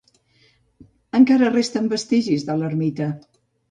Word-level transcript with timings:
Encara 1.21 1.53
resten 1.59 1.93
vestigis 1.95 2.51
de 2.53 2.61
l'ermita. 2.63 3.17